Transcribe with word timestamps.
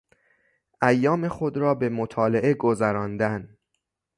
ایام 0.83 1.27
خود 1.27 1.57
را 1.57 1.75
به 1.75 1.89
مطالعه 1.89 2.53
گذراندن 2.53 3.57